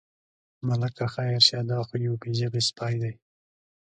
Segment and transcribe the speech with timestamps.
[0.67, 3.13] ملکه خیر شه، دا خو یو بې ژبې سپی دی.